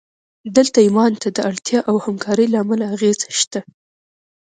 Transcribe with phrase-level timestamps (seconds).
[0.55, 3.59] دلته ایمان ته د اړتیا او همکارۍ له امله اغېز شته